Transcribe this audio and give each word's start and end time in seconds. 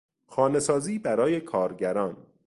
خانه 0.27 0.59
سازی 0.59 0.99
برای 0.99 1.41
کارگران 1.41 2.17